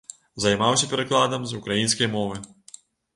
[0.43, 2.41] Займаўся перакладам з украінскай мовы.